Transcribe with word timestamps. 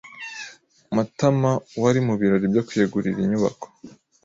Matamawari 0.95 1.99
mu 2.07 2.13
birori 2.19 2.45
byo 2.51 2.63
kwiyegurira 2.67 3.19
inyubako. 3.21 3.65